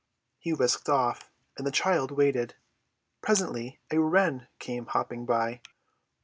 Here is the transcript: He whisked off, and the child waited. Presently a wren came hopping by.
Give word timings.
He 0.39 0.51
whisked 0.51 0.89
off, 0.89 1.29
and 1.55 1.67
the 1.67 1.71
child 1.71 2.09
waited. 2.09 2.55
Presently 3.21 3.77
a 3.91 3.99
wren 3.99 4.47
came 4.57 4.87
hopping 4.87 5.27
by. 5.27 5.61